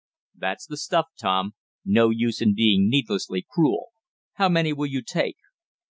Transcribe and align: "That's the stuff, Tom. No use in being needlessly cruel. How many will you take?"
"That's 0.35 0.65
the 0.65 0.77
stuff, 0.77 1.09
Tom. 1.19 1.53
No 1.85 2.09
use 2.09 2.41
in 2.41 2.55
being 2.55 2.89
needlessly 2.89 3.45
cruel. 3.47 3.89
How 4.33 4.49
many 4.49 4.73
will 4.73 4.87
you 4.87 5.03
take?" 5.03 5.37